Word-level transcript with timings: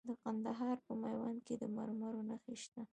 د 0.07 0.09
کندهار 0.23 0.77
په 0.85 0.93
میوند 1.01 1.39
کې 1.45 1.53
د 1.61 1.63
مرمرو 1.75 2.21
نښې 2.29 2.55
شته. 2.63 2.81